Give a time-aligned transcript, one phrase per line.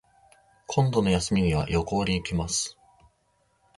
[0.65, 2.75] 今度の休みには旅行に行きます